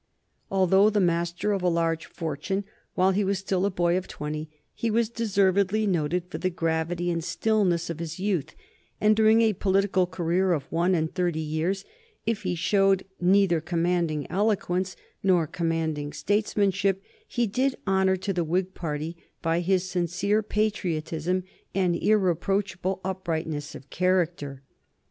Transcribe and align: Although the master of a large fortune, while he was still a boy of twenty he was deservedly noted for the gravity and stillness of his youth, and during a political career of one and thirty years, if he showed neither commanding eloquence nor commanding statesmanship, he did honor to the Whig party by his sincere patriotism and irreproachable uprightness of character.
Although 0.49 0.89
the 0.89 0.99
master 0.99 1.51
of 1.51 1.61
a 1.61 1.69
large 1.69 2.07
fortune, 2.07 2.63
while 2.95 3.11
he 3.11 3.23
was 3.23 3.37
still 3.37 3.67
a 3.67 3.69
boy 3.69 3.95
of 3.95 4.07
twenty 4.07 4.49
he 4.73 4.89
was 4.89 5.09
deservedly 5.11 5.85
noted 5.85 6.23
for 6.27 6.39
the 6.39 6.49
gravity 6.49 7.11
and 7.11 7.23
stillness 7.23 7.87
of 7.87 7.99
his 7.99 8.19
youth, 8.19 8.55
and 8.99 9.15
during 9.15 9.43
a 9.43 9.53
political 9.53 10.07
career 10.07 10.53
of 10.53 10.63
one 10.71 10.95
and 10.95 11.13
thirty 11.13 11.39
years, 11.39 11.85
if 12.25 12.41
he 12.41 12.55
showed 12.55 13.05
neither 13.19 13.61
commanding 13.61 14.25
eloquence 14.31 14.95
nor 15.21 15.45
commanding 15.45 16.13
statesmanship, 16.13 17.03
he 17.27 17.45
did 17.45 17.75
honor 17.85 18.15
to 18.17 18.33
the 18.33 18.43
Whig 18.43 18.73
party 18.73 19.15
by 19.43 19.59
his 19.59 19.87
sincere 19.87 20.41
patriotism 20.41 21.43
and 21.75 21.95
irreproachable 21.95 23.01
uprightness 23.05 23.75
of 23.75 23.87
character. 23.91 24.63